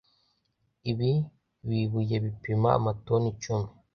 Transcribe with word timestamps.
Ibi 0.91 1.11
bibuye 1.67 2.15
bipima 2.23 2.69
amatoni 2.79 3.27
icumi 3.33 3.69